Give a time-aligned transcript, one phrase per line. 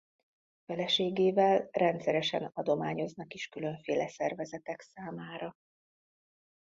[0.65, 5.55] Feleségével rendszeresen adományoznak is különféle szervezetek számára.